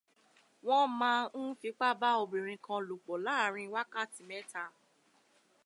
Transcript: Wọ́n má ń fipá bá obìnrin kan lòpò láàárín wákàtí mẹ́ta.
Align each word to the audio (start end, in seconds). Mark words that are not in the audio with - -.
Wọ́n 0.65 0.85
má 0.99 1.11
ń 1.43 1.47
fipá 1.59 1.89
bá 2.01 2.09
obìnrin 2.21 2.63
kan 2.65 2.81
lòpò 2.89 3.13
láàárín 3.25 3.71
wákàtí 3.73 4.21
mẹ́ta. 4.29 4.63